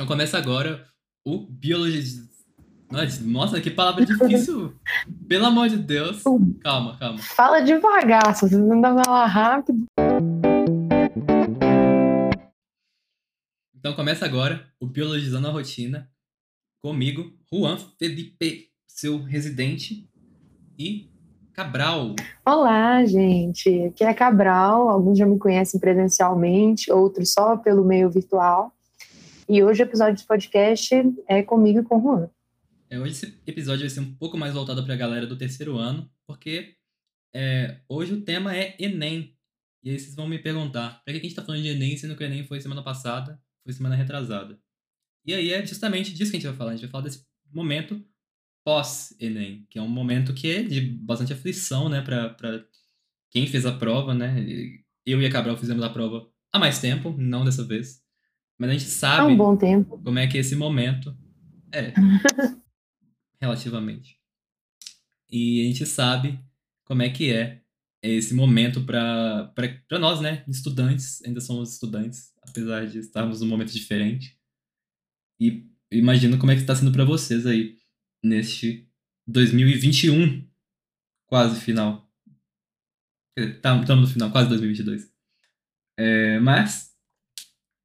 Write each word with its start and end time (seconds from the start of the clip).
Então 0.00 0.06
começa 0.06 0.38
agora 0.38 0.86
o 1.26 1.44
biologia. 1.50 2.22
Nossa, 3.24 3.60
que 3.60 3.68
palavra 3.68 4.06
difícil! 4.06 4.72
Pelo 5.26 5.46
amor 5.46 5.68
de 5.68 5.76
Deus. 5.76 6.22
Calma, 6.62 6.96
calma. 6.96 7.18
Fala 7.18 7.58
devagar, 7.62 8.32
se 8.36 8.48
você 8.48 8.56
não 8.56 8.80
dá 8.80 8.94
falar 9.02 9.26
rápido. 9.26 9.86
Então 13.74 13.92
começa 13.94 14.24
agora 14.24 14.68
o 14.78 14.86
Biologizando 14.86 15.48
a 15.48 15.50
Rotina 15.50 16.08
comigo, 16.80 17.32
Juan 17.52 17.76
Felipe, 17.98 18.68
seu 18.86 19.20
residente, 19.20 20.08
e 20.78 21.10
Cabral. 21.52 22.14
Olá, 22.46 23.04
gente. 23.04 23.86
Aqui 23.86 24.04
é 24.04 24.14
Cabral. 24.14 24.88
Alguns 24.88 25.18
já 25.18 25.26
me 25.26 25.40
conhecem 25.40 25.80
presencialmente, 25.80 26.92
outros 26.92 27.32
só 27.32 27.56
pelo 27.56 27.84
meio 27.84 28.08
virtual. 28.08 28.72
E 29.50 29.62
hoje 29.62 29.82
o 29.82 29.86
episódio 29.86 30.22
do 30.22 30.26
podcast 30.26 30.94
é 31.26 31.42
comigo 31.42 31.78
e 31.78 31.82
com 31.82 31.96
o 31.96 32.02
Juan. 32.02 32.30
É, 32.90 33.00
hoje 33.00 33.12
esse 33.12 33.40
episódio 33.46 33.80
vai 33.80 33.88
ser 33.88 34.00
um 34.00 34.14
pouco 34.14 34.36
mais 34.36 34.52
voltado 34.52 34.84
para 34.84 34.92
a 34.92 34.96
galera 34.96 35.26
do 35.26 35.38
terceiro 35.38 35.78
ano, 35.78 36.10
porque 36.26 36.74
é, 37.34 37.80
hoje 37.88 38.12
o 38.12 38.20
tema 38.20 38.54
é 38.54 38.76
Enem. 38.78 39.34
E 39.82 39.88
aí 39.88 39.98
vocês 39.98 40.14
vão 40.14 40.28
me 40.28 40.38
perguntar, 40.38 41.02
para 41.02 41.14
que 41.14 41.20
a 41.20 41.22
gente 41.22 41.28
está 41.28 41.42
falando 41.42 41.62
de 41.62 41.68
Enem, 41.68 41.96
sendo 41.96 42.14
que 42.14 42.22
o 42.22 42.26
Enem 42.26 42.44
foi 42.44 42.60
semana 42.60 42.82
passada, 42.82 43.40
foi 43.64 43.72
semana 43.72 43.96
retrasada? 43.96 44.60
E 45.24 45.32
aí 45.32 45.50
é 45.50 45.64
justamente 45.64 46.12
disso 46.12 46.30
que 46.30 46.36
a 46.36 46.40
gente 46.40 46.48
vai 46.48 46.56
falar. 46.56 46.72
A 46.72 46.74
gente 46.74 46.82
vai 46.82 46.90
falar 46.90 47.04
desse 47.04 47.24
momento 47.50 48.04
pós-Enem, 48.66 49.66
que 49.70 49.78
é 49.78 49.82
um 49.82 49.88
momento 49.88 50.34
que 50.34 50.50
é 50.50 50.62
de 50.62 50.78
bastante 50.78 51.32
aflição, 51.32 51.88
né, 51.88 52.02
para 52.02 52.66
quem 53.30 53.46
fez 53.46 53.64
a 53.64 53.72
prova, 53.72 54.12
né? 54.12 54.44
Eu 55.06 55.22
e 55.22 55.26
a 55.26 55.32
Cabral 55.32 55.56
fizemos 55.56 55.82
a 55.82 55.88
prova 55.88 56.30
há 56.52 56.58
mais 56.58 56.78
tempo, 56.80 57.14
não 57.16 57.46
dessa 57.46 57.64
vez. 57.64 58.06
Mas 58.58 58.70
a 58.70 58.72
gente 58.72 58.84
sabe. 58.86 59.22
Há 59.22 59.26
um 59.26 59.36
bom 59.36 59.56
tempo. 59.56 59.98
Como 60.02 60.18
é 60.18 60.26
que 60.26 60.36
esse 60.36 60.56
momento. 60.56 61.16
É. 61.72 61.92
relativamente. 63.40 64.18
E 65.30 65.62
a 65.62 65.64
gente 65.66 65.86
sabe 65.86 66.40
como 66.84 67.02
é 67.02 67.08
que 67.08 67.32
é 67.32 67.62
esse 68.02 68.34
momento 68.34 68.84
para 68.84 69.52
nós, 70.00 70.20
né? 70.20 70.44
Estudantes, 70.48 71.22
ainda 71.24 71.40
somos 71.40 71.74
estudantes, 71.74 72.32
apesar 72.42 72.86
de 72.86 72.98
estarmos 72.98 73.40
num 73.40 73.46
momento 73.46 73.72
diferente. 73.72 74.36
E 75.38 75.68
imagino 75.92 76.38
como 76.38 76.50
é 76.50 76.54
que 76.56 76.62
está 76.62 76.74
sendo 76.74 76.90
para 76.90 77.04
vocês 77.04 77.46
aí, 77.46 77.76
neste 78.24 78.88
2021, 79.26 80.48
quase 81.26 81.60
final. 81.60 82.10
Estamos 83.36 83.86
tá, 83.86 83.94
no 83.94 84.06
final, 84.06 84.32
quase 84.32 84.48
2022. 84.48 85.12
É, 85.96 86.40
mas 86.40 86.88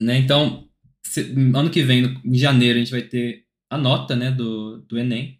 né? 0.03 0.17
Então, 0.17 0.69
ano 1.55 1.69
que 1.69 1.83
vem, 1.83 2.19
em 2.23 2.37
janeiro, 2.37 2.77
a 2.77 2.79
gente 2.79 2.91
vai 2.91 3.01
ter 3.01 3.45
a 3.69 3.77
nota 3.77 4.15
né, 4.15 4.31
do, 4.31 4.77
do 4.81 4.97
Enem, 4.97 5.39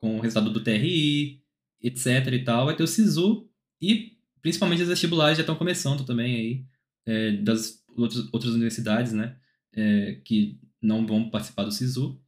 com 0.00 0.16
o 0.16 0.20
resultado 0.20 0.52
do 0.52 0.62
TRI, 0.62 1.42
etc 1.82 2.32
e 2.32 2.44
tal. 2.44 2.66
Vai 2.66 2.76
ter 2.76 2.82
o 2.82 2.86
SISU 2.86 3.48
e 3.80 4.12
principalmente 4.42 4.82
as 4.82 4.88
vestibulares 4.88 5.36
já 5.36 5.42
estão 5.42 5.56
começando 5.56 6.04
também 6.04 6.34
aí, 6.36 6.64
é, 7.06 7.32
das 7.32 7.82
outras, 7.96 8.28
outras 8.32 8.52
universidades, 8.52 9.12
né? 9.12 9.36
É, 9.72 10.20
que 10.24 10.58
não 10.80 11.06
vão 11.06 11.30
participar 11.30 11.64
do 11.64 11.72
SISU. 11.72 12.20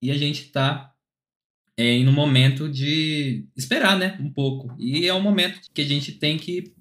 E 0.00 0.10
a 0.10 0.16
gente 0.16 0.42
está 0.42 0.94
é, 1.76 1.92
em 1.92 2.08
um 2.08 2.12
momento 2.12 2.68
de 2.68 3.46
esperar, 3.56 3.98
né? 3.98 4.16
Um 4.20 4.30
pouco. 4.30 4.74
E 4.78 5.06
é 5.06 5.14
um 5.14 5.22
momento 5.22 5.60
que 5.72 5.82
a 5.82 5.84
gente 5.84 6.12
tem 6.12 6.36
que 6.36 6.72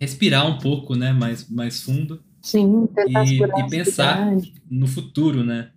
respirar 0.00 0.48
um 0.48 0.58
pouco, 0.58 0.94
né? 0.94 1.12
Mais, 1.12 1.48
mais 1.48 1.82
fundo 1.82 2.22
Sim, 2.42 2.86
tentar 2.88 3.24
e, 3.24 3.38
e 3.40 3.70
pensar 3.70 4.36
no 4.68 4.86
futuro, 4.88 5.44
né? 5.44 5.70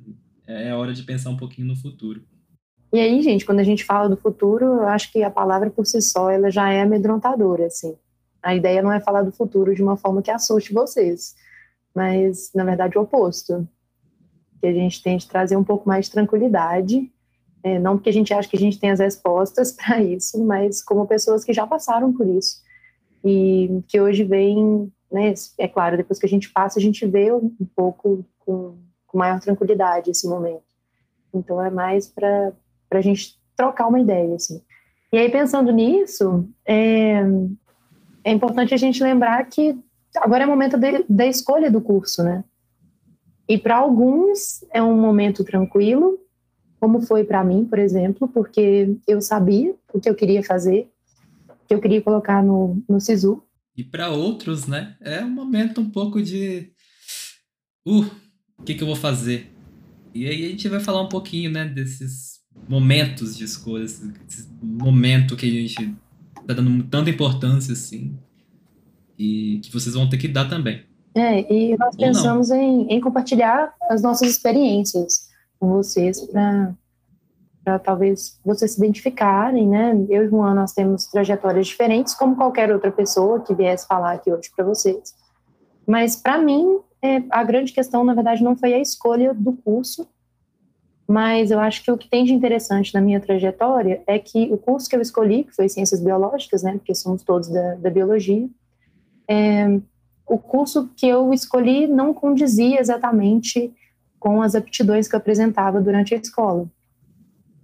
É, 0.48 0.70
é 0.70 0.76
hora 0.76 0.94
de 0.94 1.04
pensar 1.04 1.30
um 1.30 1.38
pouquinho 1.38 1.68
no 1.68 1.76
futuro. 1.76 2.24
E 2.92 3.00
aí, 3.00 3.22
gente, 3.22 3.46
quando 3.46 3.60
a 3.60 3.64
gente 3.64 3.84
fala 3.84 4.10
do 4.10 4.18
futuro, 4.18 4.66
eu 4.66 4.88
acho 4.88 5.12
que 5.12 5.22
a 5.22 5.30
palavra 5.30 5.70
por 5.70 5.86
si 5.86 6.02
só 6.02 6.30
ela 6.30 6.50
já 6.50 6.72
é 6.72 6.82
amedrontadora, 6.82 7.68
assim. 7.68 7.96
A 8.42 8.56
ideia 8.56 8.82
não 8.82 8.92
é 8.92 9.00
falar 9.00 9.22
do 9.22 9.32
futuro 9.32 9.76
de 9.76 9.84
uma 9.84 9.98
forma 9.98 10.22
que 10.22 10.32
assuste 10.32 10.74
vocês, 10.74 11.36
mas 11.94 12.52
na 12.54 12.64
verdade 12.64 12.98
o 12.98 13.02
oposto. 13.02 13.68
Que 14.60 14.68
a 14.68 14.74
gente 14.74 15.04
tem 15.04 15.18
de 15.18 15.28
trazer 15.28 15.58
um 15.58 15.64
pouco 15.64 15.88
mais 15.88 16.06
de 16.06 16.12
tranquilidade, 16.12 17.12
é, 17.62 17.78
não 17.80 17.98
porque 17.98 18.10
a 18.10 18.14
gente 18.14 18.34
acha 18.34 18.48
que 18.48 18.58
a 18.58 18.60
gente 18.60 18.80
tem 18.80 18.92
as 18.92 19.00
respostas 19.00 19.72
para 19.76 20.02
isso, 20.02 20.44
mas 20.44 20.84
como 20.84 21.06
pessoas 21.06 21.44
que 21.44 21.54
já 21.54 21.68
passaram 21.68 22.14
por 22.14 22.28
isso 22.28 22.64
e 23.24 23.82
que 23.88 24.00
hoje 24.00 24.24
vêm 24.24 24.92
né? 25.12 25.34
É 25.58 25.68
claro, 25.68 25.98
depois 25.98 26.20
que 26.20 26.26
a 26.26 26.30
gente 26.30 26.52
passa, 26.52 26.80
a 26.80 26.82
gente 26.82 27.06
vê 27.06 27.32
um 27.32 27.52
pouco 27.76 28.26
com, 28.40 28.78
com 29.08 29.18
maior 29.18 29.40
tranquilidade 29.40 30.12
esse 30.12 30.28
momento. 30.28 30.64
Então 31.34 31.62
é 31.62 31.70
mais 31.70 32.08
para 32.08 32.54
a 32.92 33.02
gente 33.02 33.40
trocar 33.56 33.88
uma 33.88 34.00
ideia, 34.00 34.36
assim. 34.36 34.62
E 35.12 35.18
aí, 35.18 35.30
pensando 35.30 35.72
nisso, 35.72 36.48
é, 36.66 37.22
é 38.24 38.32
importante 38.32 38.74
a 38.74 38.78
gente 38.78 39.02
lembrar 39.02 39.46
que 39.46 39.78
agora 40.18 40.44
é 40.44 40.48
o 40.48 40.50
momento 40.50 40.78
de, 40.78 41.06
da 41.08 41.26
escolha 41.26 41.72
do 41.72 41.82
curso, 41.82 42.24
né? 42.24 42.44
E 43.48 43.58
para 43.58 43.78
alguns 43.78 44.66
é 44.74 44.82
um 44.82 45.00
momento 45.00 45.44
tranquilo, 45.44 46.20
como 46.80 47.02
foi 47.02 47.24
para 47.24 47.44
mim, 47.44 47.66
por 47.66 47.80
exemplo, 47.80 48.28
porque 48.28 48.98
eu 49.08 49.22
sabia 49.22 49.76
o 49.94 50.00
que 50.00 50.10
eu 50.10 50.16
queria 50.16 50.44
fazer, 50.44 50.90
que 51.68 51.74
eu 51.74 51.80
queria 51.80 52.02
colocar 52.02 52.44
no, 52.44 52.82
no 52.90 53.00
SISU, 53.00 53.42
e 53.78 53.84
para 53.84 54.10
outros, 54.10 54.68
né, 54.68 54.96
é 55.02 55.24
um 55.24 55.30
momento 55.30 55.82
um 55.82 55.90
pouco 55.90 56.22
de. 56.22 56.72
Uh, 57.88 58.06
o 58.58 58.64
que, 58.64 58.74
que 58.74 58.84
eu 58.84 58.88
vou 58.88 58.96
fazer? 58.96 59.52
E 60.14 60.28
aí 60.28 60.46
a 60.46 60.50
gente 60.50 60.70
vai 60.70 60.80
falar 60.80 61.02
um 61.02 61.10
pouquinho, 61.10 61.52
né, 61.52 61.66
desses 61.66 62.40
momentos 62.70 63.38
de 63.38 63.44
escolha, 63.44 63.84
esse, 63.84 64.14
esse 64.28 64.48
momento 64.62 65.36
que 65.36 65.46
a 65.46 65.50
gente 65.50 65.96
tá 66.48 66.54
dando 66.54 66.84
tanta 66.86 67.10
importância 67.10 67.74
assim. 67.74 68.18
E 69.18 69.60
que 69.64 69.72
vocês 69.72 69.96
vão 69.96 70.10
ter 70.10 70.18
que 70.18 70.28
dar 70.28 70.50
também. 70.50 70.84
É, 71.16 71.54
e 71.54 71.78
nós 71.78 71.96
pensamos 71.96 72.52
em, 72.52 72.88
em 72.90 73.00
compartilhar 73.00 73.74
as 73.90 74.02
nossas 74.02 74.30
experiências 74.30 75.30
com 75.58 75.70
vocês 75.70 76.20
para 76.28 76.76
para 77.66 77.80
talvez 77.80 78.40
vocês 78.46 78.74
se 78.74 78.78
identificarem, 78.78 79.68
né? 79.68 80.06
Eu 80.08 80.26
e 80.26 80.30
Juan, 80.30 80.54
nós 80.54 80.72
temos 80.72 81.08
trajetórias 81.08 81.66
diferentes, 81.66 82.14
como 82.14 82.36
qualquer 82.36 82.72
outra 82.72 82.92
pessoa 82.92 83.42
que 83.42 83.56
viesse 83.56 83.88
falar 83.88 84.14
aqui 84.14 84.32
hoje 84.32 84.52
para 84.56 84.64
vocês. 84.64 85.16
Mas, 85.86 86.16
para 86.16 86.38
mim, 86.38 86.80
é, 87.02 87.24
a 87.32 87.44
grande 87.44 87.74
questão, 87.74 88.04
na 88.04 88.14
verdade, 88.14 88.44
não 88.44 88.56
foi 88.56 88.76
a 88.76 88.80
escolha 88.80 89.34
do 89.34 89.54
curso, 89.54 90.08
mas 91.08 91.50
eu 91.50 91.60
acho 91.60 91.84
que 91.84 91.92
o 91.92 91.98
que 91.98 92.08
tem 92.08 92.24
de 92.24 92.34
interessante 92.34 92.94
na 92.94 93.02
minha 93.02 93.20
trajetória 93.20 94.04
é 94.06 94.20
que 94.20 94.52
o 94.52 94.58
curso 94.58 94.88
que 94.88 94.96
eu 94.96 95.02
escolhi, 95.02 95.44
que 95.44 95.56
foi 95.56 95.68
Ciências 95.68 96.00
Biológicas, 96.00 96.62
né? 96.62 96.74
Porque 96.74 96.94
somos 96.94 97.24
todos 97.24 97.48
da, 97.50 97.76
da 97.76 97.90
biologia, 97.90 98.48
é, 99.28 99.80
o 100.28 100.38
curso 100.38 100.90
que 100.96 101.08
eu 101.08 101.34
escolhi 101.34 101.88
não 101.88 102.14
condizia 102.14 102.80
exatamente 102.80 103.74
com 104.20 104.42
as 104.42 104.54
aptidões 104.54 105.08
que 105.08 105.16
eu 105.16 105.20
apresentava 105.20 105.82
durante 105.82 106.14
a 106.14 106.18
escola. 106.18 106.68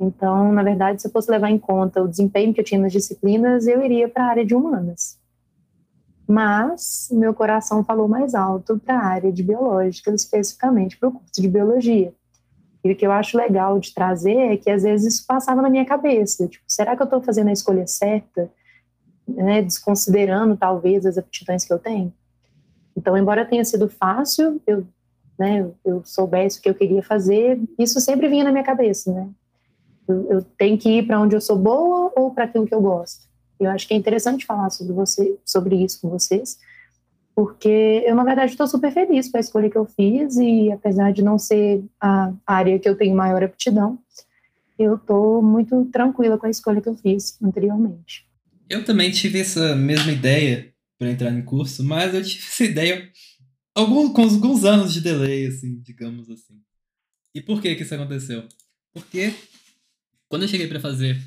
Então, 0.02 0.52
na 0.52 0.64
verdade, 0.64 1.00
se 1.00 1.08
eu 1.08 1.12
fosse 1.12 1.30
levar 1.30 1.52
em 1.52 1.60
conta 1.60 2.02
o 2.02 2.08
desempenho 2.08 2.52
que 2.52 2.60
eu 2.60 2.66
tinha 2.66 2.82
nas 2.82 2.92
disciplinas, 2.92 3.68
eu 3.68 3.84
iria 3.84 4.10
para 4.10 4.24
a 4.26 4.30
área 4.30 4.44
de 4.44 4.56
humanas. 4.56 5.20
Mas 6.28 7.08
meu 7.12 7.36
coração 7.36 7.84
falou 7.84 8.08
mais 8.08 8.34
alto 8.34 8.80
para 8.80 8.98
a 8.98 9.06
área 9.06 9.32
de 9.32 9.44
biológicas, 9.44 10.22
especificamente 10.22 10.98
para 10.98 11.10
o 11.10 11.12
curso 11.12 11.40
de 11.40 11.48
biologia. 11.48 12.12
E 12.84 12.92
o 12.92 12.96
que 12.96 13.06
eu 13.06 13.12
acho 13.12 13.38
legal 13.38 13.78
de 13.78 13.94
trazer 13.94 14.38
é 14.38 14.58
que 14.58 14.72
às 14.72 14.82
vezes 14.82 15.14
isso 15.14 15.28
passava 15.28 15.62
na 15.62 15.70
minha 15.70 15.86
cabeça. 15.86 16.48
Tipo, 16.48 16.66
será 16.68 16.96
que 16.96 17.04
eu 17.04 17.06
estou 17.06 17.22
fazendo 17.22 17.50
a 17.50 17.54
escolha 17.54 17.86
certa? 17.86 18.50
Né, 19.28 19.62
desconsiderando 19.62 20.58
talvez 20.58 21.06
as 21.06 21.16
aptidões 21.16 21.64
que 21.64 21.72
eu 21.72 21.78
tenho. 21.78 22.12
Então, 22.98 23.16
embora 23.16 23.46
tenha 23.46 23.64
sido 23.64 23.88
fácil, 23.88 24.60
eu, 24.66 24.84
né, 25.38 25.70
eu 25.86 26.04
soubesse 26.04 26.58
o 26.58 26.62
que 26.64 26.70
eu 26.70 26.74
queria 26.74 27.04
fazer, 27.04 27.62
isso 27.78 28.02
sempre 28.02 28.28
vinha 28.28 28.44
na 28.44 28.52
minha 28.52 28.64
cabeça, 28.64 29.14
né? 29.14 29.30
Eu, 30.30 30.42
tenho 30.58 30.78
que 30.78 30.90
ir 30.90 31.08
para 31.08 31.20
onde 31.20 31.36
eu 31.36 31.42
sou 31.42 31.58
boa 31.58 32.12
ou 32.16 32.34
para 32.34 32.46
aquilo 32.46 32.66
que 32.66 32.74
eu 32.74 32.82
gosto. 32.82 33.28
Eu 33.60 33.70
acho 33.70 33.88
que 33.88 33.94
é 33.94 33.98
interessante 33.98 34.46
falar 34.46 34.70
sobre 34.70 34.94
você, 34.94 35.38
sobre 35.46 35.76
isso 35.76 36.02
com 36.02 36.10
vocês, 36.10 36.58
porque 37.36 38.04
eu 38.06 38.16
na 38.16 38.24
verdade 38.24 38.52
estou 38.52 38.68
super 38.68 38.92
feliz 38.92 39.30
com 39.30 39.38
a 39.38 39.40
escolha 39.40 39.70
que 39.70 39.78
eu 39.78 39.86
fiz 39.86 40.36
e 40.38 40.72
apesar 40.72 41.12
de 41.12 41.22
não 41.22 41.38
ser 41.38 41.84
a 42.00 42.34
área 42.46 42.80
que 42.80 42.90
eu 42.90 42.96
tenho 42.96 43.16
maior 43.16 43.44
aptidão, 43.44 44.00
eu 44.78 44.96
estou 44.96 45.42
muito 45.42 45.86
tranquila 45.86 46.38
com 46.38 46.48
a 46.48 46.50
escolha 46.50 46.82
que 46.82 46.90
eu 46.90 46.96
fiz 46.96 47.38
anteriormente. 47.42 48.28
Eu 48.70 48.84
também 48.84 49.12
tive 49.12 49.40
essa 49.40 49.76
mesma 49.76 50.12
ideia 50.12 50.74
para 50.98 51.12
entrar 51.12 51.32
no 51.32 51.44
curso, 51.44 51.84
mas 51.84 52.14
eu 52.14 52.24
tive 52.24 52.46
essa 52.46 52.64
ideia 52.64 53.10
com 53.74 53.82
alguns 53.82 54.64
anos 54.64 54.94
de 54.94 55.02
delay, 55.02 55.48
assim, 55.48 55.80
digamos 55.82 56.30
assim. 56.30 56.60
E 57.34 57.42
por 57.42 57.62
que 57.62 57.76
que 57.76 57.84
isso 57.84 57.96
aconteceu? 57.96 58.44
Porque 58.94 59.34
quando 60.32 60.44
eu 60.44 60.48
cheguei 60.48 60.66
para 60.66 60.80
fazer 60.80 61.22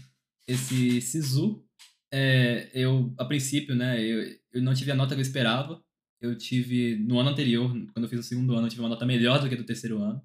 esse 0.49 0.99
SISU, 1.03 1.62
é, 2.11 2.71
eu, 2.73 3.12
a 3.19 3.27
princípio, 3.27 3.75
né, 3.75 4.03
eu, 4.03 4.35
eu 4.51 4.62
não 4.62 4.73
tive 4.73 4.91
a 4.91 4.95
nota 4.95 5.15
que 5.15 5.21
eu 5.21 5.23
esperava. 5.23 5.85
Eu 6.23 6.35
tive, 6.39 6.97
no 6.97 7.19
ano 7.19 7.29
anterior, 7.29 7.69
quando 7.93 8.05
eu 8.05 8.09
fiz 8.09 8.21
o 8.21 8.23
segundo 8.23 8.55
ano, 8.55 8.67
eu 8.67 8.71
tive 8.71 8.81
uma 8.81 8.89
nota 8.89 9.05
melhor 9.05 9.39
do 9.39 9.47
que 9.47 9.55
a 9.55 9.59
do 9.59 9.65
terceiro 9.65 10.01
ano. 10.01 10.23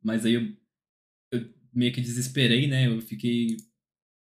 mas 0.00 0.24
aí 0.24 0.34
eu, 0.34 0.56
eu 1.32 1.52
meio 1.74 1.92
que 1.92 2.00
desesperei, 2.00 2.68
né? 2.68 2.86
Eu 2.86 3.02
fiquei 3.02 3.56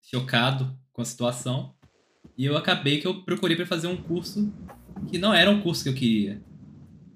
chocado 0.05 0.79
com 0.93 1.03
a 1.03 1.05
situação. 1.05 1.75
E 2.39 2.45
eu 2.45 2.57
acabei 2.57 3.01
que 3.01 3.09
eu 3.09 3.25
procurei 3.25 3.57
para 3.57 3.67
fazer 3.67 3.89
um 3.89 3.97
curso 3.97 4.55
que 5.11 5.19
não 5.19 5.35
era 5.35 5.51
um 5.51 5.61
curso 5.61 5.83
que 5.83 5.89
eu 5.89 5.95
queria. 5.95 6.41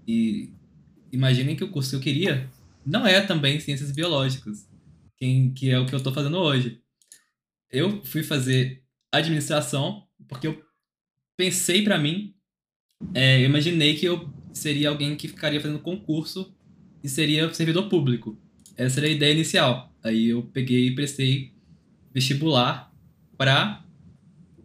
E 0.08 0.52
imaginem 1.12 1.54
que 1.54 1.62
o 1.62 1.70
curso 1.70 1.90
que 1.90 1.96
eu 1.96 2.00
queria 2.00 2.50
não 2.84 3.06
é 3.06 3.20
também 3.20 3.60
ciências 3.60 3.92
biológicas, 3.92 4.67
que, 5.18 5.50
que 5.50 5.70
é 5.70 5.78
o 5.78 5.86
que 5.86 5.94
eu 5.94 5.98
estou 5.98 6.12
fazendo 6.12 6.38
hoje. 6.38 6.80
Eu 7.70 8.02
fui 8.04 8.22
fazer 8.22 8.82
administração 9.12 10.06
porque 10.28 10.46
eu 10.46 10.62
pensei 11.36 11.82
para 11.82 11.98
mim, 11.98 12.34
é, 13.14 13.40
eu 13.40 13.46
imaginei 13.46 13.94
que 13.94 14.06
eu 14.06 14.32
seria 14.52 14.88
alguém 14.88 15.16
que 15.16 15.28
ficaria 15.28 15.60
fazendo 15.60 15.78
concurso 15.78 16.54
e 17.02 17.08
seria 17.08 17.52
servidor 17.54 17.88
público. 17.88 18.38
Essa 18.76 19.00
era 19.00 19.06
a 19.06 19.10
ideia 19.10 19.32
inicial. 19.32 19.92
Aí 20.02 20.28
eu 20.28 20.42
peguei 20.42 20.88
e 20.88 20.94
prestei 20.94 21.52
vestibular 22.12 22.92
para 23.36 23.84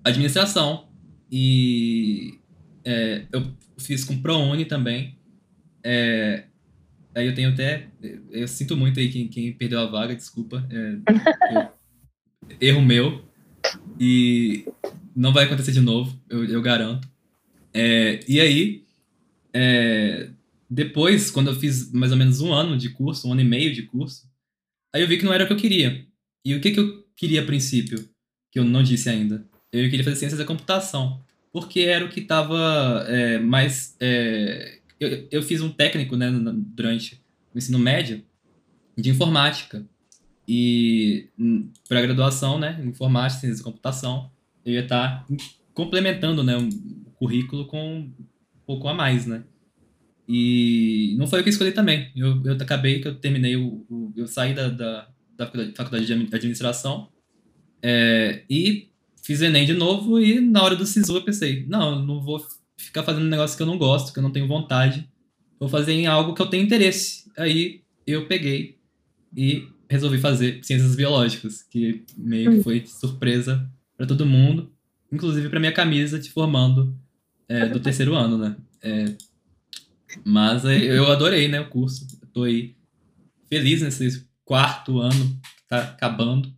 administração 0.04 0.90
e 1.32 2.40
é, 2.84 3.26
eu 3.32 3.54
fiz 3.78 4.04
com 4.04 4.22
ProUni 4.22 4.66
também. 4.66 5.18
É, 5.84 6.46
aí 7.16 7.28
eu 7.28 7.36
tenho 7.36 7.50
até. 7.50 7.88
Eu 8.32 8.48
sinto 8.48 8.76
muito 8.76 9.00
aí 9.00 9.10
quem, 9.10 9.28
quem 9.28 9.54
perdeu 9.54 9.80
a 9.80 9.86
vaga, 9.86 10.16
desculpa. 10.16 10.68
É, 10.70 11.68
erro 12.60 12.82
meu. 12.82 13.24
E 14.00 14.66
não 15.16 15.32
vai 15.32 15.46
acontecer 15.46 15.72
de 15.72 15.80
novo, 15.80 16.20
eu, 16.30 16.46
eu 16.46 16.62
garanto. 16.62 17.08
É, 17.74 18.20
e 18.28 18.40
aí, 18.40 18.84
é, 19.54 20.30
depois, 20.70 21.32
quando 21.32 21.50
eu 21.50 21.56
fiz 21.56 21.92
mais 21.92 22.12
ou 22.12 22.18
menos 22.18 22.42
um 22.42 22.54
ano 22.54 22.78
de 22.78 22.90
curso, 22.90 23.28
um 23.28 23.32
ano 23.32 23.42
e 23.42 23.46
meio 23.46 23.74
de 23.74 23.84
curso, 23.84 24.28
aí 24.94 25.02
eu 25.02 25.08
vi 25.08 25.18
que 25.18 25.26
não 25.26 25.34
era 25.34 25.44
o 25.44 25.48
que 25.48 25.54
eu 25.54 25.58
queria. 25.58 26.06
E 26.46 26.54
o 26.56 26.62
que, 26.62 26.72
que 26.72 26.80
eu 26.80 27.04
queria 27.16 27.42
a 27.42 27.46
princípio, 27.46 28.10
que 28.52 28.60
eu 28.60 28.64
não 28.64 28.84
disse 28.84 29.10
ainda? 29.10 29.46
Eu 29.72 29.90
queria 29.90 30.04
fazer 30.04 30.18
ciências 30.18 30.40
da 30.40 30.46
computação, 30.46 31.24
porque 31.52 31.82
era 31.82 32.06
o 32.06 32.10
que 32.10 32.20
estava 32.20 33.06
é, 33.08 33.40
mais. 33.40 33.96
Eu, 35.04 35.28
eu 35.32 35.42
fiz 35.42 35.62
um 35.62 35.70
técnico 35.70 36.16
né, 36.16 36.32
durante 36.76 37.22
o 37.54 37.58
ensino 37.58 37.80
médio 37.80 38.24
de 38.98 39.10
informática. 39.10 39.86
E 40.48 41.30
hum, 41.40 41.70
para 41.88 42.02
graduação, 42.02 42.60
né, 42.60 42.82
informática, 42.86 43.42
ciências 43.42 43.60
da 43.60 43.66
computação, 43.66 44.30
eu 44.66 44.74
ia 44.74 44.82
estar 44.82 45.26
tá 45.26 45.36
complementando 45.74 46.44
né, 46.44 46.58
o 46.58 47.12
currículo 47.12 47.66
com 47.66 48.00
um 48.00 48.14
pouco 48.66 48.88
a 48.88 48.94
mais, 48.94 49.26
né? 49.26 49.44
E 50.28 51.16
não 51.18 51.28
foi 51.28 51.40
o 51.40 51.44
que 51.44 51.50
eu 51.50 51.52
escolhi 51.52 51.72
também. 51.72 52.12
Eu, 52.16 52.42
eu 52.46 52.54
acabei 52.54 53.02
que 53.02 53.08
eu 53.08 53.16
terminei 53.16 53.56
o, 53.56 53.86
o 53.90 54.14
eu 54.16 54.28
saí 54.28 54.54
da, 54.54 54.70
da, 54.70 55.08
da, 55.36 55.46
faculdade 55.76 56.06
de 56.06 56.14
administração 56.14 57.10
é, 57.82 58.44
e 58.50 58.90
fiz 59.22 59.42
Enem 59.42 59.66
de 59.66 59.74
novo 59.74 60.20
e 60.20 60.40
na 60.40 60.64
hora 60.64 60.76
do 60.76 60.86
SISU 60.86 61.18
eu 61.18 61.24
pensei, 61.24 61.66
não, 61.68 62.00
eu 62.00 62.06
não 62.06 62.22
vou 62.22 62.46
ficar 62.78 63.04
fazendo 63.04 63.26
um 63.26 63.30
negócio 63.30 63.56
que 63.56 63.64
eu 63.64 63.68
não 63.68 63.78
gosto, 63.78 64.14
que 64.14 64.20
eu 64.20 64.24
não 64.24 64.32
tenho 64.32 64.48
vontade. 64.48 65.10
Vou 65.60 65.70
fazer 65.70 65.94
em 65.94 66.08
algo 66.08 66.34
que 66.34 66.42
eu 66.42 66.48
tenho 66.48 66.64
interesse. 66.64 67.32
Aí 67.38 67.82
eu 68.06 68.28
peguei 68.28 68.78
e 69.36 69.68
resolvi 69.90 70.18
fazer 70.18 70.64
ciências 70.64 70.96
biológicas, 70.96 71.64
que 71.64 72.04
meio 72.18 72.52
que 72.52 72.58
hum. 72.58 72.64
foi 72.64 72.86
surpresa 72.86 73.70
para 73.96 74.06
todo 74.06 74.26
mundo, 74.26 74.72
inclusive 75.12 75.50
para 75.50 75.60
minha 75.60 75.72
camisa 75.72 76.20
de 76.20 76.30
formando 76.30 76.96
é, 77.48 77.68
do 77.68 77.80
terceiro 77.80 78.16
ano, 78.16 78.38
né? 78.38 78.56
É, 78.82 79.16
mas 80.24 80.64
eu 80.66 81.12
adorei, 81.12 81.48
né, 81.48 81.60
o 81.60 81.70
curso. 81.70 82.08
Estou 82.24 82.44
aí 82.44 82.76
feliz 83.50 83.82
nesse 83.82 84.26
quarto 84.44 85.00
ano 85.00 85.40
que 85.40 85.68
tá 85.68 85.80
acabando. 85.80 86.52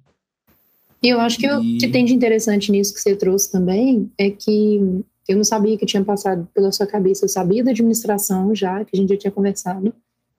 E 1.03 1.09
eu 1.09 1.19
acho 1.19 1.37
que 1.37 1.45
e... 1.45 1.51
o 1.51 1.77
que 1.77 1.87
tem 1.87 2.05
de 2.05 2.13
interessante 2.13 2.71
nisso 2.71 2.93
que 2.93 2.99
você 2.99 3.15
trouxe 3.15 3.51
também 3.51 4.11
é 4.17 4.29
que 4.29 5.03
eu 5.27 5.37
não 5.37 5.43
sabia 5.43 5.77
que 5.77 5.85
tinha 5.85 6.03
passado 6.03 6.47
pela 6.53 6.71
sua 6.71 6.85
cabeça. 6.85 7.25
Eu 7.25 7.29
sabia 7.29 7.63
da 7.63 7.71
administração 7.71 8.53
já, 8.53 8.83
que 8.85 8.91
a 8.93 8.97
gente 8.97 9.09
já 9.09 9.17
tinha 9.17 9.31
conversado, 9.31 9.93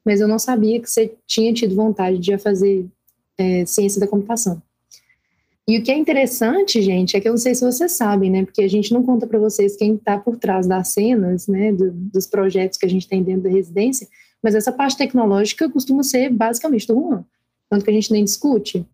mas 0.04 0.20
eu 0.20 0.28
não 0.28 0.38
sabia 0.38 0.80
que 0.80 0.88
você 0.88 1.14
tinha 1.26 1.52
tido 1.52 1.74
vontade 1.74 2.18
de 2.18 2.36
fazer 2.38 2.86
é, 3.36 3.66
ciência 3.66 4.00
da 4.00 4.06
computação. 4.06 4.62
E 5.68 5.78
o 5.78 5.82
que 5.82 5.90
é 5.90 5.96
interessante, 5.96 6.80
gente, 6.80 7.16
é 7.16 7.20
que 7.20 7.26
eu 7.26 7.32
não 7.32 7.38
sei 7.38 7.52
se 7.52 7.64
vocês 7.64 7.90
sabem, 7.90 8.30
né? 8.30 8.44
Porque 8.44 8.62
a 8.62 8.68
gente 8.68 8.92
não 8.92 9.02
conta 9.02 9.26
para 9.26 9.38
vocês 9.38 9.76
quem 9.76 9.96
está 9.96 10.16
por 10.16 10.36
trás 10.36 10.64
das 10.64 10.88
cenas, 10.88 11.48
né? 11.48 11.72
Do, 11.72 11.90
dos 11.90 12.26
projetos 12.26 12.78
que 12.78 12.86
a 12.86 12.88
gente 12.88 13.08
tem 13.08 13.20
dentro 13.20 13.42
da 13.42 13.50
residência, 13.50 14.06
mas 14.40 14.54
essa 14.54 14.70
parte 14.70 14.96
tecnológica 14.96 15.68
costuma 15.68 16.04
ser 16.04 16.30
basicamente 16.30 16.86
do 16.86 16.94
Juan, 16.94 17.24
tanto 17.68 17.84
que 17.84 17.90
a 17.90 17.94
gente 17.94 18.12
nem 18.12 18.22
discute. 18.22 18.86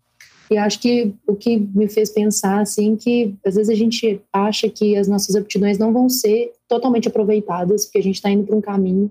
E 0.50 0.56
acho 0.56 0.80
que 0.80 1.14
o 1.26 1.34
que 1.34 1.56
me 1.56 1.88
fez 1.88 2.10
pensar, 2.10 2.60
assim, 2.60 2.96
que 2.96 3.34
às 3.44 3.54
vezes 3.54 3.70
a 3.70 3.74
gente 3.74 4.20
acha 4.32 4.68
que 4.68 4.96
as 4.96 5.08
nossas 5.08 5.34
aptidões 5.34 5.78
não 5.78 5.92
vão 5.92 6.08
ser 6.08 6.52
totalmente 6.68 7.08
aproveitadas, 7.08 7.84
porque 7.84 7.98
a 7.98 8.02
gente 8.02 8.16
está 8.16 8.30
indo 8.30 8.44
para 8.44 8.56
um 8.56 8.60
caminho 8.60 9.10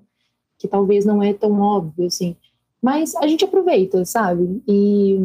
que 0.59 0.67
talvez 0.67 1.05
não 1.05 1.23
é 1.23 1.33
tão 1.33 1.59
óbvio, 1.59 2.05
assim. 2.05 2.35
Mas 2.81 3.15
a 3.15 3.27
gente 3.27 3.43
aproveita, 3.43 4.05
sabe? 4.05 4.61
E 4.67 5.17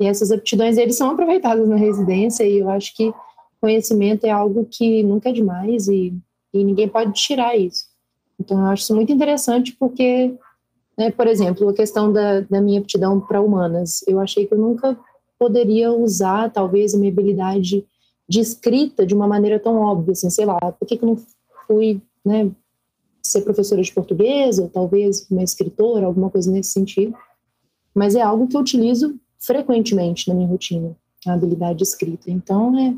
e 0.00 0.06
essas 0.06 0.30
aptidões, 0.30 0.76
eles 0.76 0.96
são 0.96 1.10
aproveitadas 1.10 1.68
na 1.68 1.76
residência 1.76 2.44
e 2.44 2.58
eu 2.58 2.68
acho 2.68 2.94
que 2.94 3.12
conhecimento 3.60 4.24
é 4.24 4.30
algo 4.30 4.66
que 4.70 5.02
nunca 5.02 5.30
é 5.30 5.32
demais 5.32 5.88
e, 5.88 6.14
e 6.52 6.64
ninguém 6.64 6.88
pode 6.88 7.12
tirar 7.12 7.56
isso. 7.56 7.86
Então, 8.38 8.60
eu 8.60 8.66
acho 8.66 8.82
isso 8.82 8.94
muito 8.94 9.10
interessante 9.10 9.74
porque, 9.78 10.34
né, 10.96 11.10
por 11.10 11.26
exemplo, 11.26 11.68
a 11.68 11.74
questão 11.74 12.12
da, 12.12 12.40
da 12.40 12.60
minha 12.60 12.80
aptidão 12.80 13.18
para 13.18 13.40
humanas, 13.40 14.04
eu 14.06 14.20
achei 14.20 14.46
que 14.46 14.52
eu 14.52 14.58
nunca 14.58 14.96
poderia 15.38 15.92
usar, 15.92 16.50
talvez, 16.50 16.94
a 16.94 16.98
minha 16.98 17.10
habilidade 17.10 17.84
de 18.28 18.40
escrita 18.40 19.06
de 19.06 19.14
uma 19.14 19.28
maneira 19.28 19.58
tão 19.58 19.76
óbvia, 19.76 20.12
assim, 20.12 20.30
sei 20.30 20.44
lá, 20.44 20.58
por 20.58 20.86
que, 20.86 20.96
que 20.96 21.04
eu 21.04 21.08
não 21.08 21.18
fui, 21.66 22.00
né, 22.24 22.50
ser 23.22 23.42
professora 23.42 23.82
de 23.82 23.92
português, 23.92 24.58
ou 24.58 24.68
talvez 24.68 25.26
uma 25.30 25.42
escritora, 25.42 26.06
alguma 26.06 26.30
coisa 26.30 26.50
nesse 26.50 26.70
sentido, 26.70 27.14
mas 27.94 28.14
é 28.14 28.22
algo 28.22 28.46
que 28.46 28.56
eu 28.56 28.60
utilizo 28.60 29.18
frequentemente 29.38 30.28
na 30.28 30.34
minha 30.34 30.48
rotina, 30.48 30.96
a 31.26 31.32
habilidade 31.32 31.78
de 31.78 31.84
escrita. 31.84 32.30
Então, 32.30 32.76
é, 32.78 32.94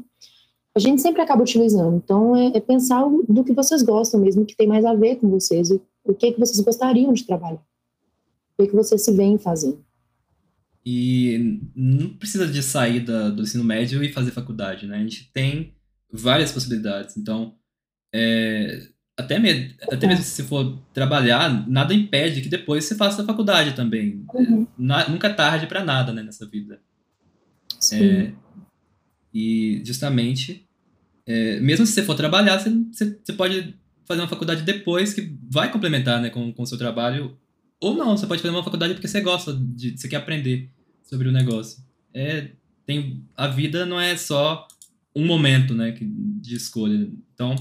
a 0.74 0.78
gente 0.78 1.02
sempre 1.02 1.22
acaba 1.22 1.42
utilizando. 1.42 1.96
Então, 1.96 2.36
é, 2.36 2.52
é, 2.54 2.60
pensar 2.60 3.04
do 3.28 3.44
que 3.44 3.52
vocês 3.52 3.82
gostam 3.82 4.20
mesmo, 4.20 4.44
que 4.44 4.56
tem 4.56 4.66
mais 4.66 4.84
a 4.84 4.94
ver 4.94 5.16
com 5.16 5.28
vocês, 5.28 5.70
o, 5.70 5.80
o 6.04 6.14
que, 6.14 6.32
que 6.32 6.40
vocês 6.40 6.60
gostariam 6.60 7.12
de 7.12 7.26
trabalhar, 7.26 7.60
o 8.58 8.62
que, 8.62 8.68
que 8.68 8.76
vocês 8.76 9.04
se 9.04 9.12
veem 9.12 9.38
fazendo. 9.38 9.84
E 10.84 11.60
não 11.74 12.10
precisa 12.10 12.46
de 12.46 12.62
sair 12.62 13.00
da, 13.00 13.28
do 13.28 13.42
ensino 13.42 13.64
médio 13.64 14.02
e 14.02 14.12
fazer 14.12 14.30
faculdade, 14.30 14.86
né? 14.86 14.96
A 14.96 15.00
gente 15.00 15.30
tem 15.32 15.74
várias 16.10 16.50
possibilidades. 16.52 17.16
Então, 17.16 17.54
é, 18.14 18.88
até, 19.16 19.38
me, 19.38 19.74
até 19.82 20.06
mesmo 20.06 20.24
se 20.24 20.42
for 20.44 20.78
trabalhar, 20.94 21.68
nada 21.68 21.92
impede 21.92 22.40
que 22.40 22.48
depois 22.48 22.84
você 22.84 22.94
faça 22.94 23.22
a 23.22 23.26
faculdade 23.26 23.74
também. 23.74 24.24
Uhum. 24.32 24.66
Na, 24.78 25.08
nunca 25.08 25.28
é 25.28 25.32
tarde 25.32 25.66
para 25.66 25.84
nada 25.84 26.12
né, 26.12 26.22
nessa 26.22 26.46
vida. 26.46 26.80
É, 27.92 28.32
e 29.32 29.82
justamente, 29.84 30.66
é, 31.26 31.60
mesmo 31.60 31.86
se 31.86 31.92
você 31.92 32.02
for 32.02 32.14
trabalhar, 32.14 32.58
você, 32.58 32.70
você, 32.70 33.18
você, 33.22 33.32
pode 33.32 33.74
fazer 34.04 34.20
uma 34.20 34.28
faculdade 34.28 34.62
depois 34.62 35.12
que 35.12 35.36
vai 35.50 35.70
complementar 35.70 36.20
né, 36.20 36.30
com, 36.30 36.52
com 36.52 36.62
o 36.62 36.66
seu 36.66 36.78
trabalho. 36.78 37.36
Ou 37.80 37.94
não, 37.94 38.16
você 38.16 38.26
pode 38.26 38.42
fazer 38.42 38.54
uma 38.54 38.64
faculdade 38.64 38.94
porque 38.94 39.08
você 39.08 39.20
gosta, 39.20 39.54
de, 39.54 39.96
você 39.96 40.08
quer 40.08 40.16
aprender 40.16 40.70
sobre 41.04 41.28
o 41.28 41.32
negócio. 41.32 41.82
É, 42.12 42.50
tem, 42.84 43.24
a 43.36 43.46
vida 43.46 43.86
não 43.86 44.00
é 44.00 44.16
só 44.16 44.66
um 45.14 45.24
momento 45.24 45.74
né, 45.74 45.96
de 46.00 46.54
escolha. 46.54 47.08
Então, 47.34 47.54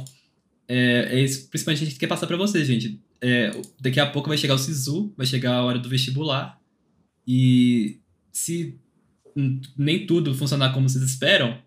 é, 0.68 1.08
é 1.12 1.24
isso, 1.24 1.48
principalmente 1.50 1.84
a 1.84 1.86
gente 1.88 2.00
quer 2.00 2.08
passar 2.08 2.28
para 2.28 2.38
vocês, 2.38 2.68
gente. 2.68 3.00
É, 3.22 3.52
daqui 3.80 4.00
a 4.00 4.06
pouco 4.06 4.30
vai 4.30 4.38
chegar 4.38 4.56
o 4.56 4.60
SISU, 4.60 5.14
vai 5.16 5.26
chegar 5.26 5.56
a 5.56 5.64
hora 5.64 5.80
do 5.80 5.90
vestibular. 5.90 6.60
E 7.28 8.00
se 8.32 8.80
nem 9.78 10.06
tudo 10.06 10.34
funcionar 10.34 10.74
como 10.74 10.90
vocês 10.90 11.04
esperam, 11.04 11.60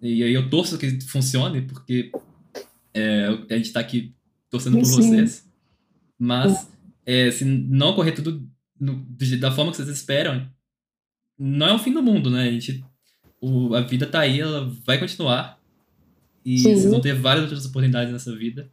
e 0.00 0.22
aí 0.22 0.32
eu 0.32 0.48
torço 0.48 0.78
que 0.78 1.00
funcione, 1.02 1.62
porque 1.62 2.12
é, 2.94 3.26
a 3.50 3.56
gente 3.56 3.66
está 3.66 3.80
aqui 3.80 4.14
torcendo 4.50 4.78
por 4.78 4.84
Sim. 4.84 4.96
vocês. 4.96 5.48
Mas 6.18 6.68
é, 7.06 7.30
se 7.30 7.44
não 7.44 7.94
correr 7.94 8.12
tudo 8.12 8.44
no, 8.78 9.06
da 9.40 9.52
forma 9.52 9.70
que 9.70 9.76
vocês 9.76 9.88
esperam, 9.88 10.46
não 11.38 11.68
é 11.68 11.72
o 11.74 11.78
fim 11.78 11.92
do 11.92 12.02
mundo, 12.02 12.28
né? 12.28 12.48
A, 12.48 12.50
gente, 12.50 12.84
o, 13.40 13.74
a 13.74 13.80
vida 13.80 14.06
tá 14.06 14.20
aí, 14.20 14.40
ela 14.40 14.70
vai 14.84 14.98
continuar. 14.98 15.58
E 16.44 16.58
Sim. 16.58 16.74
vocês 16.74 16.90
vão 16.90 17.00
ter 17.00 17.14
várias 17.14 17.44
outras 17.44 17.64
oportunidades 17.64 18.12
nessa 18.12 18.34
vida. 18.34 18.70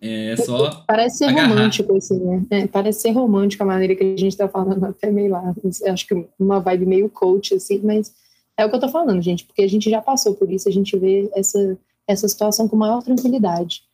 É 0.00 0.34
só. 0.36 0.84
Parece 0.86 1.18
ser 1.18 1.24
agarrar. 1.26 1.50
romântico, 1.50 1.96
assim, 1.96 2.18
né? 2.18 2.44
É, 2.50 2.66
parece 2.66 3.02
ser 3.02 3.10
romântico 3.12 3.62
a 3.62 3.66
maneira 3.66 3.94
que 3.94 4.02
a 4.02 4.16
gente 4.16 4.36
tá 4.36 4.48
falando, 4.48 4.84
até 4.84 5.10
meio 5.10 5.30
lá. 5.30 5.54
Acho 5.88 6.06
que 6.06 6.26
uma 6.38 6.58
vibe 6.58 6.86
meio 6.86 7.08
coach, 7.08 7.54
assim, 7.54 7.80
mas 7.84 8.12
é 8.56 8.66
o 8.66 8.68
que 8.68 8.74
eu 8.76 8.80
tô 8.80 8.88
falando, 8.88 9.22
gente, 9.22 9.44
porque 9.44 9.62
a 9.62 9.68
gente 9.68 9.88
já 9.88 10.02
passou 10.02 10.34
por 10.34 10.50
isso, 10.50 10.68
a 10.68 10.72
gente 10.72 10.98
vê 10.98 11.30
essa, 11.34 11.78
essa 12.06 12.28
situação 12.28 12.68
com 12.68 12.76
maior 12.76 13.02
tranquilidade. 13.02 13.84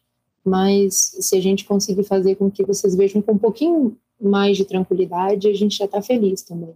Mas 0.48 1.16
se 1.20 1.36
a 1.36 1.40
gente 1.40 1.64
conseguir 1.64 2.04
fazer 2.04 2.36
com 2.36 2.50
que 2.50 2.64
vocês 2.64 2.94
vejam 2.94 3.20
com 3.20 3.32
um 3.32 3.38
pouquinho 3.38 3.96
mais 4.20 4.56
de 4.56 4.64
tranquilidade, 4.64 5.48
a 5.48 5.54
gente 5.54 5.76
já 5.76 5.84
está 5.84 6.00
feliz 6.02 6.42
também. 6.42 6.74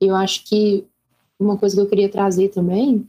Eu 0.00 0.14
acho 0.14 0.44
que 0.44 0.86
uma 1.38 1.56
coisa 1.56 1.76
que 1.76 1.82
eu 1.82 1.88
queria 1.88 2.08
trazer 2.08 2.48
também 2.48 3.06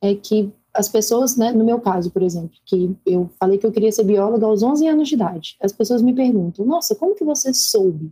é 0.00 0.14
que 0.14 0.52
as 0.72 0.88
pessoas, 0.88 1.36
né, 1.36 1.52
no 1.52 1.64
meu 1.64 1.80
caso, 1.80 2.10
por 2.10 2.22
exemplo, 2.22 2.56
que 2.64 2.96
eu 3.06 3.30
falei 3.38 3.58
que 3.58 3.66
eu 3.66 3.70
queria 3.70 3.92
ser 3.92 4.02
bióloga 4.02 4.44
aos 4.44 4.62
11 4.62 4.88
anos 4.88 5.08
de 5.08 5.14
idade, 5.14 5.56
as 5.62 5.72
pessoas 5.72 6.02
me 6.02 6.12
perguntam, 6.12 6.66
nossa, 6.66 6.96
como 6.96 7.14
que 7.14 7.24
você 7.24 7.54
soube? 7.54 8.10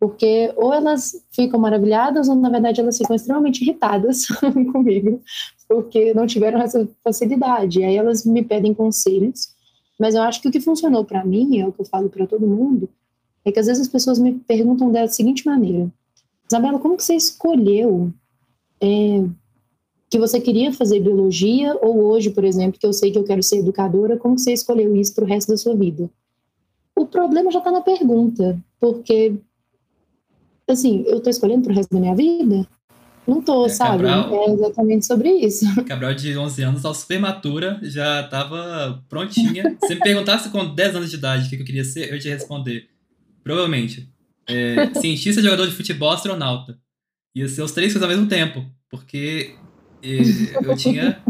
Porque 0.00 0.52
ou 0.56 0.72
elas 0.72 1.22
ficam 1.30 1.60
maravilhadas 1.60 2.28
ou, 2.28 2.34
na 2.34 2.48
verdade, 2.48 2.80
elas 2.80 2.98
ficam 2.98 3.14
extremamente 3.14 3.62
irritadas 3.62 4.26
comigo, 4.72 5.20
porque 5.68 6.12
não 6.14 6.26
tiveram 6.26 6.60
essa 6.60 6.88
facilidade. 7.02 7.80
E 7.80 7.84
aí 7.84 7.96
elas 7.96 8.24
me 8.24 8.42
pedem 8.42 8.74
conselhos, 8.74 9.53
mas 9.98 10.14
eu 10.14 10.22
acho 10.22 10.40
que 10.40 10.48
o 10.48 10.50
que 10.50 10.60
funcionou 10.60 11.04
para 11.04 11.24
mim, 11.24 11.58
é 11.58 11.66
o 11.66 11.72
que 11.72 11.80
eu 11.80 11.84
falo 11.84 12.08
para 12.08 12.26
todo 12.26 12.46
mundo, 12.46 12.88
é 13.44 13.52
que 13.52 13.58
às 13.58 13.66
vezes 13.66 13.82
as 13.82 13.88
pessoas 13.88 14.18
me 14.18 14.32
perguntam 14.32 14.90
da 14.90 15.06
seguinte 15.06 15.46
maneira: 15.46 15.90
Isabela, 16.48 16.78
como 16.78 16.96
que 16.96 17.04
você 17.04 17.14
escolheu 17.14 18.12
é, 18.80 19.24
que 20.10 20.18
você 20.18 20.40
queria 20.40 20.72
fazer 20.72 21.00
biologia 21.00 21.76
ou 21.82 22.04
hoje, 22.04 22.30
por 22.30 22.44
exemplo, 22.44 22.78
que 22.78 22.86
eu 22.86 22.92
sei 22.92 23.10
que 23.10 23.18
eu 23.18 23.24
quero 23.24 23.42
ser 23.42 23.58
educadora, 23.58 24.16
como 24.16 24.36
que 24.36 24.42
você 24.42 24.52
escolheu 24.52 24.94
isso 24.96 25.14
para 25.14 25.24
o 25.24 25.26
resto 25.26 25.48
da 25.48 25.56
sua 25.56 25.74
vida? 25.74 26.10
O 26.96 27.06
problema 27.06 27.50
já 27.50 27.58
está 27.58 27.70
na 27.70 27.80
pergunta, 27.80 28.62
porque 28.78 29.34
assim, 30.68 31.02
eu 31.06 31.18
estou 31.18 31.30
escolhendo 31.30 31.64
para 31.64 31.72
o 31.72 31.74
resto 31.74 31.92
da 31.92 32.00
minha 32.00 32.14
vida? 32.14 32.66
Não 33.26 33.40
tô, 33.40 33.66
é, 33.66 33.68
sabe? 33.70 34.04
Cabral, 34.04 34.34
é 34.34 34.52
exatamente 34.52 35.06
sobre 35.06 35.30
isso. 35.30 35.64
Cabral 35.84 36.14
de 36.14 36.36
11 36.36 36.62
anos, 36.62 36.84
aos 36.84 37.04
prematura, 37.04 37.80
já 37.82 38.20
estava 38.20 39.02
prontinha. 39.08 39.76
Se 39.84 39.94
me 39.94 40.00
perguntasse 40.00 40.50
com 40.50 40.74
10 40.74 40.96
anos 40.96 41.10
de 41.10 41.16
idade 41.16 41.46
o 41.46 41.48
que 41.48 41.56
eu 41.56 41.64
queria 41.64 41.84
ser, 41.84 42.08
eu 42.08 42.14
ia 42.14 42.20
te 42.20 42.28
responder. 42.28 42.88
Provavelmente. 43.42 44.12
É, 44.46 44.92
cientista, 45.00 45.40
jogador 45.40 45.66
de 45.66 45.74
futebol, 45.74 46.10
astronauta. 46.10 46.78
Ia 47.34 47.48
ser 47.48 47.62
os 47.62 47.72
três 47.72 47.92
coisas 47.92 48.08
ao 48.08 48.14
mesmo 48.14 48.28
tempo. 48.28 48.64
Porque 48.90 49.54
é, 50.02 50.68
eu 50.68 50.76
tinha 50.76 51.22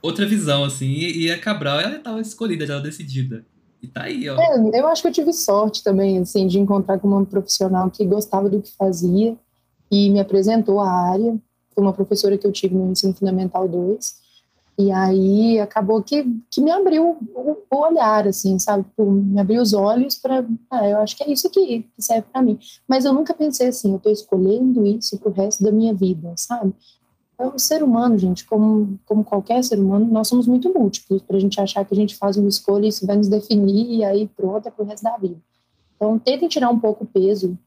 outra 0.00 0.26
visão, 0.26 0.64
assim. 0.64 0.90
E 0.90 1.30
a 1.30 1.38
Cabral, 1.38 1.80
ela 1.80 1.96
estava 1.96 2.20
escolhida, 2.20 2.66
já 2.66 2.78
decidida. 2.78 3.44
E 3.82 3.86
tá 3.86 4.04
aí, 4.04 4.28
ó. 4.28 4.40
É, 4.40 4.80
eu 4.80 4.88
acho 4.88 5.02
que 5.02 5.08
eu 5.08 5.12
tive 5.12 5.32
sorte 5.34 5.84
também, 5.84 6.18
assim, 6.18 6.46
de 6.46 6.58
encontrar 6.58 6.98
com 6.98 7.08
uma 7.08 7.24
profissional 7.24 7.90
que 7.90 8.04
gostava 8.04 8.48
do 8.48 8.60
que 8.60 8.72
fazia 8.74 9.36
e 9.90 10.10
me 10.10 10.20
apresentou 10.20 10.80
a 10.80 10.90
área. 10.90 11.38
Foi 11.74 11.82
uma 11.82 11.92
professora 11.92 12.36
que 12.36 12.46
eu 12.46 12.52
tive 12.52 12.74
no 12.74 12.90
ensino 12.90 13.14
fundamental 13.14 13.68
2. 13.68 14.28
E 14.78 14.92
aí 14.92 15.58
acabou 15.58 16.00
que, 16.02 16.24
que 16.48 16.60
me 16.60 16.70
abriu 16.70 17.18
o, 17.34 17.56
o 17.68 17.76
olhar, 17.76 18.28
assim, 18.28 18.56
sabe? 18.60 18.84
Tipo, 18.84 19.10
me 19.10 19.40
abriu 19.40 19.60
os 19.60 19.72
olhos 19.72 20.14
para, 20.14 20.46
ah, 20.70 20.88
eu 20.88 20.98
acho 20.98 21.16
que 21.16 21.24
é 21.24 21.32
isso 21.32 21.48
aqui 21.48 21.84
que 21.96 22.02
serve 22.02 22.28
para 22.32 22.40
mim. 22.40 22.56
Mas 22.86 23.04
eu 23.04 23.12
nunca 23.12 23.34
pensei 23.34 23.66
assim, 23.66 23.90
eu 23.90 23.96
estou 23.96 24.12
escolhendo 24.12 24.86
isso 24.86 25.18
pro 25.18 25.32
resto 25.32 25.64
da 25.64 25.72
minha 25.72 25.92
vida, 25.92 26.32
sabe? 26.36 26.72
É 27.36 27.46
o 27.46 27.58
ser 27.58 27.82
humano, 27.82 28.16
gente, 28.18 28.44
como, 28.44 28.98
como 29.04 29.24
qualquer 29.24 29.62
ser 29.64 29.80
humano, 29.80 30.06
nós 30.06 30.28
somos 30.28 30.46
muito 30.46 30.72
múltiplos 30.72 31.22
para 31.22 31.36
a 31.36 31.40
gente 31.40 31.60
achar 31.60 31.84
que 31.84 31.94
a 31.94 31.96
gente 31.96 32.14
faz 32.16 32.36
uma 32.36 32.48
escolha 32.48 32.86
e 32.86 32.88
isso 32.88 33.04
vai 33.04 33.16
nos 33.16 33.28
definir 33.28 33.98
e 33.98 34.04
aí 34.04 34.28
pronto, 34.28 34.66
é 34.68 34.70
pro 34.70 34.84
resto 34.84 35.02
da 35.02 35.16
vida. 35.16 35.36
Então, 35.96 36.16
tentem 36.20 36.48
tirar 36.48 36.70
um 36.70 36.78
pouco 36.78 37.02
o 37.02 37.06
peso 37.06 37.58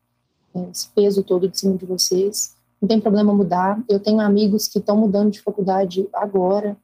esse 0.71 0.89
peso 0.89 1.23
todo 1.23 1.47
de 1.47 1.57
cima 1.57 1.77
de 1.77 1.85
vocês. 1.85 2.55
Não 2.81 2.87
tem 2.87 2.99
problema 2.99 3.33
mudar. 3.33 3.81
Eu 3.87 3.99
tenho 3.99 4.19
amigos 4.19 4.67
que 4.67 4.79
estão 4.79 4.97
mudando 4.97 5.31
de 5.31 5.41
faculdade 5.41 6.07
agora. 6.13 6.75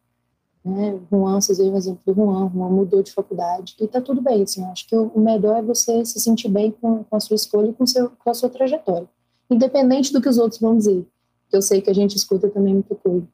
Né? 0.64 1.00
Juan, 1.12 1.42
vocês 1.42 1.58
veem 1.58 1.72
o 1.72 1.78
exemplo 1.78 2.02
do 2.06 2.14
Juan. 2.14 2.52
Juan 2.54 2.70
mudou 2.70 3.02
de 3.02 3.12
faculdade. 3.12 3.76
E 3.80 3.88
tá 3.88 4.00
tudo 4.00 4.22
bem, 4.22 4.44
assim. 4.44 4.64
Acho 4.66 4.88
que 4.88 4.96
o 4.96 5.20
melhor 5.20 5.58
é 5.58 5.62
você 5.62 6.06
se 6.06 6.20
sentir 6.20 6.50
bem 6.50 6.72
com, 6.72 7.04
com 7.04 7.16
a 7.16 7.20
sua 7.20 7.36
escolha 7.36 7.70
e 7.70 7.74
com, 7.74 7.86
seu, 7.86 8.12
com 8.12 8.30
a 8.30 8.34
sua 8.34 8.50
trajetória. 8.50 9.08
Independente 9.50 10.14
do 10.14 10.22
que 10.22 10.30
os 10.30 10.38
outros 10.38 10.62
vão 10.62 10.78
dizer. 10.78 11.06
Eu 11.52 11.62
sei 11.62 11.82
que 11.82 11.90
a 11.90 11.94
gente 11.94 12.16
escuta 12.16 12.50
também 12.50 12.74
muita 12.74 12.96
coisa. 12.96 13.28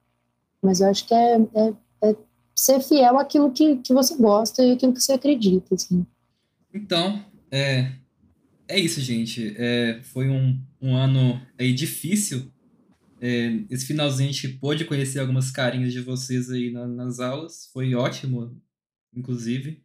Mas 0.61 0.79
eu 0.79 0.87
acho 0.87 1.05
que 1.07 1.13
é, 1.13 1.41
é, 1.55 1.73
é 2.01 2.15
ser 2.55 2.79
fiel 2.79 3.17
àquilo 3.17 3.51
que, 3.51 3.77
que 3.77 3.93
você 3.93 4.15
gosta 4.15 4.63
e 4.63 4.71
aquilo 4.71 4.93
que 4.93 5.01
você 5.01 5.13
acredita, 5.13 5.75
assim. 5.75 6.05
Então, 6.73 7.19
é, 7.51 7.91
é 8.73 8.79
isso, 8.79 8.99
gente. 8.99 9.53
É, 9.55 10.01
foi 10.01 10.29
um, 10.29 10.59
um 10.81 10.95
ano 10.95 11.39
aí 11.59 11.71
difícil. 11.73 12.51
É, 13.21 13.59
esse 13.69 13.85
finalzinho 13.85 14.29
a 14.29 14.31
gente 14.31 14.47
pôde 14.49 14.83
conhecer 14.83 15.19
algumas 15.19 15.51
carinhas 15.51 15.93
de 15.93 16.01
vocês 16.01 16.49
aí 16.49 16.71
na, 16.71 16.87
nas 16.87 17.19
aulas. 17.19 17.69
Foi 17.71 17.93
ótimo, 17.93 18.59
inclusive. 19.15 19.79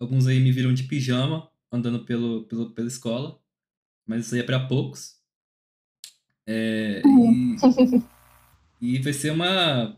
Alguns 0.00 0.26
aí 0.26 0.40
me 0.40 0.50
viram 0.50 0.74
de 0.74 0.82
pijama, 0.82 1.48
andando 1.70 2.04
pelo, 2.04 2.44
pelo, 2.46 2.70
pela 2.70 2.88
escola. 2.88 3.38
Mas 4.04 4.26
isso 4.26 4.34
aí 4.34 4.40
é 4.40 4.44
para 4.44 4.66
poucos. 4.66 5.16
É, 6.44 7.02
e, 7.06 7.56
e 8.96 8.98
vai 8.98 9.12
ser 9.12 9.30
uma. 9.30 9.96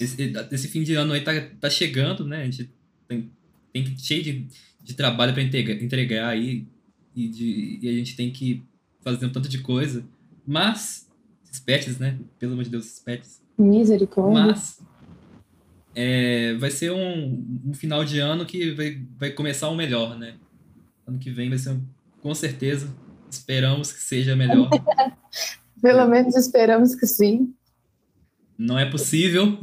Esse, 0.00 0.32
esse, 0.52 0.68
fim 0.68 0.84
de 0.84 0.94
ano 0.94 1.12
aí 1.12 1.22
tá, 1.22 1.32
tá 1.60 1.68
chegando, 1.68 2.24
né? 2.24 2.42
A 2.42 2.44
gente 2.44 2.72
tem, 3.08 3.32
tem 3.72 3.98
cheio 3.98 4.22
de, 4.22 4.46
de 4.80 4.94
trabalho 4.94 5.32
para 5.32 5.42
entregar, 5.42 5.74
entregar 5.82 6.28
aí 6.28 6.68
e, 7.14 7.28
de, 7.28 7.78
e 7.82 7.88
a 7.88 7.92
gente 7.92 8.16
tem 8.16 8.30
que 8.30 8.62
fazer 9.02 9.26
um 9.26 9.32
tanto 9.32 9.48
de 9.48 9.58
coisa. 9.58 10.04
Mas, 10.46 11.08
esses 11.44 11.60
pets, 11.60 11.98
né? 11.98 12.18
Pelo 12.38 12.52
amor 12.52 12.64
de 12.64 12.70
Deus, 12.70 12.86
esses 12.86 12.98
pets. 12.98 13.42
Misericórdia. 13.58 14.46
Mas, 14.46 14.80
é, 15.94 16.54
vai 16.54 16.70
ser 16.70 16.90
um, 16.90 17.60
um 17.66 17.74
final 17.74 18.04
de 18.04 18.18
ano 18.18 18.46
que 18.46 18.70
vai, 18.72 19.02
vai 19.18 19.30
começar 19.30 19.68
o 19.68 19.76
melhor, 19.76 20.18
né? 20.18 20.34
Ano 21.06 21.18
que 21.18 21.30
vem 21.30 21.48
vai 21.48 21.58
ser, 21.58 21.78
com 22.20 22.34
certeza, 22.34 22.94
esperamos 23.30 23.92
que 23.92 24.00
seja 24.00 24.34
melhor. 24.34 24.70
Pelo 25.82 26.06
menos 26.06 26.36
esperamos 26.36 26.94
que 26.94 27.06
sim. 27.06 27.52
Não 28.56 28.78
é 28.78 28.88
possível. 28.88 29.58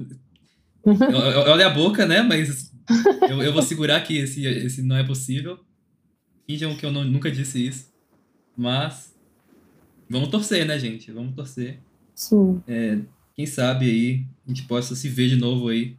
Olha 1.48 1.68
a 1.68 1.70
boca, 1.70 2.06
né? 2.06 2.22
Mas 2.22 2.72
eu, 3.30 3.42
eu 3.42 3.54
vou 3.54 3.62
segurar 3.62 4.02
que 4.02 4.18
esse, 4.18 4.46
esse 4.46 4.82
não 4.82 4.98
é 4.98 5.04
possível. 5.04 5.60
Finjam 6.50 6.76
que 6.76 6.84
eu 6.84 6.92
não, 6.92 7.04
nunca 7.04 7.30
disse 7.30 7.64
isso. 7.64 7.94
Mas 8.58 9.14
vamos 10.10 10.30
torcer, 10.30 10.66
né, 10.66 10.80
gente? 10.80 11.12
Vamos 11.12 11.36
torcer. 11.36 11.80
Sim. 12.16 12.60
É, 12.68 12.98
quem 13.36 13.46
sabe 13.46 13.86
aí 13.86 14.26
a 14.44 14.50
gente 14.50 14.68
possa 14.68 14.96
se 14.96 15.08
ver 15.08 15.30
de 15.30 15.36
novo 15.36 15.68
aí 15.68 15.96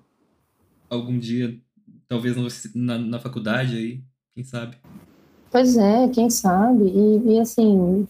algum 0.90 1.16
dia, 1.16 1.56
talvez 2.08 2.34
na, 2.74 2.98
na 2.98 3.20
faculdade 3.20 3.76
aí, 3.76 4.00
quem 4.34 4.42
sabe. 4.42 4.76
Pois 5.52 5.76
é, 5.76 6.08
quem 6.08 6.28
sabe. 6.28 6.82
E, 6.82 7.34
e 7.34 7.38
assim, 7.38 8.08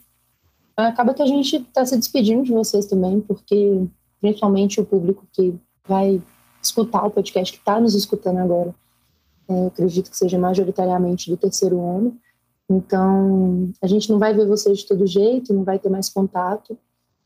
acaba 0.75 1.13
que 1.13 1.21
a 1.21 1.27
gente 1.27 1.57
está 1.57 1.85
se 1.85 1.99
despedindo 1.99 2.43
de 2.43 2.53
vocês 2.53 2.87
também, 2.87 3.21
porque 3.21 3.87
principalmente 4.19 4.81
o 4.81 4.87
público 4.87 5.29
que 5.31 5.55
vai 5.87 6.23
escutar 6.63 7.05
o 7.05 7.11
podcast, 7.11 7.53
que 7.53 7.59
está 7.59 7.79
nos 7.79 7.95
escutando 7.95 8.39
agora, 8.39 8.75
é, 9.47 9.67
acredito 9.67 10.11
que 10.11 10.17
seja 10.17 10.39
majoritariamente 10.39 11.29
do 11.29 11.37
terceiro 11.37 11.85
ano. 11.85 12.19
Então, 12.71 13.73
a 13.83 13.87
gente 13.89 14.09
não 14.09 14.21
vai 14.21 14.33
ver 14.33 14.47
vocês 14.47 14.79
de 14.79 14.87
todo 14.87 15.05
jeito, 15.05 15.53
não 15.53 15.65
vai 15.65 15.77
ter 15.77 15.89
mais 15.89 16.09
contato, 16.09 16.79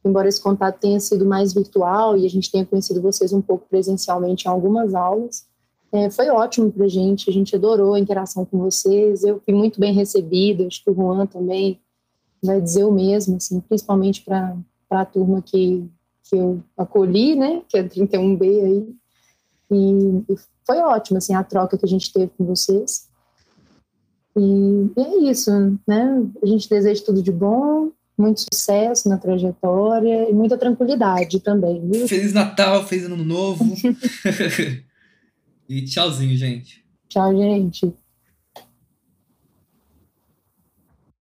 embora 0.03 0.27
esse 0.27 0.41
contato 0.41 0.81
tenha 0.81 0.99
sido 0.99 1.27
mais 1.27 1.53
virtual 1.53 2.17
e 2.17 2.25
a 2.25 2.31
gente 2.31 2.51
tenha 2.51 2.65
conhecido 2.65 3.03
vocês 3.03 3.31
um 3.31 3.43
pouco 3.43 3.67
presencialmente 3.69 4.47
em 4.47 4.51
algumas 4.51 4.95
aulas. 4.95 5.47
É, 5.93 6.09
foi 6.09 6.31
ótimo 6.31 6.73
para 6.73 6.87
a 6.87 6.89
gente, 6.89 7.29
a 7.29 7.33
gente 7.33 7.55
adorou 7.55 7.93
a 7.93 8.01
interação 8.01 8.47
com 8.47 8.59
vocês, 8.59 9.23
eu 9.23 9.39
fui 9.45 9.53
muito 9.53 9.79
bem 9.79 9.93
recebida, 9.93 10.67
acho 10.67 10.83
que 10.83 10.91
o 10.91 10.95
Juan 10.95 11.27
também 11.27 11.79
vai 12.43 12.59
dizer 12.59 12.85
o 12.85 12.91
mesmo, 12.91 13.37
assim, 13.37 13.61
principalmente 13.61 14.25
para 14.25 14.57
a 14.91 15.05
turma 15.05 15.43
que, 15.43 15.87
que 16.25 16.37
eu 16.37 16.63
acolhi, 16.77 17.37
né, 17.37 17.63
que 17.69 17.77
é 17.77 17.85
31B 17.85 18.43
aí, 18.43 18.95
e, 19.71 20.33
e 20.33 20.37
foi 20.67 20.79
ótimo, 20.79 21.19
assim, 21.19 21.35
a 21.35 21.45
troca 21.45 21.77
que 21.77 21.85
a 21.85 21.89
gente 21.89 22.11
teve 22.13 22.33
com 22.37 22.47
vocês. 22.47 23.09
E, 24.37 24.91
e 24.97 25.01
é 25.01 25.31
isso, 25.31 25.51
né? 25.87 26.23
A 26.43 26.47
gente 26.47 26.69
deseja 26.69 27.03
tudo 27.05 27.23
de 27.23 27.33
bom, 27.33 27.91
muito 28.17 28.41
sucesso 28.41 29.09
na 29.09 29.19
trajetória 29.19 30.29
e 30.29 30.33
muita 30.33 30.57
tranquilidade 30.57 31.41
também. 31.41 31.81
Viu? 31.89 32.07
Feliz 32.09 32.33
Natal, 32.33 32.85
feliz 32.87 33.05
Ano 33.07 33.17
Novo. 33.17 33.65
e 35.69 35.83
tchauzinho, 35.83 36.37
gente. 36.37 36.85
Tchau, 37.09 37.37
gente. 37.37 37.93